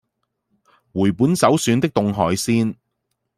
[0.93, 2.73] 回本首選的凍海鮮